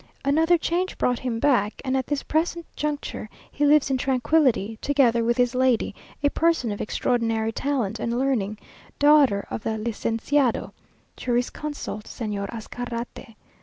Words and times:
Another 0.25 0.57
change 0.57 0.97
brought 0.97 1.19
him 1.19 1.37
back; 1.37 1.79
and 1.85 1.95
at 1.95 2.07
this 2.07 2.23
present 2.23 2.65
juncture 2.75 3.29
he 3.51 3.67
lives 3.67 3.91
in 3.91 3.99
tranquillity, 3.99 4.79
together 4.81 5.23
with 5.23 5.37
his 5.37 5.53
lady, 5.53 5.93
a 6.23 6.31
person 6.31 6.71
of 6.71 6.81
extraordinary 6.81 7.51
talent 7.51 7.99
and 7.99 8.17
learning, 8.17 8.57
daughter 8.97 9.45
of 9.51 9.61
the 9.61 9.77
Lizenciado 9.77 10.71
(jurisconsult) 11.17 12.05
Señor 12.05 12.49
Azcarate. 12.49 13.35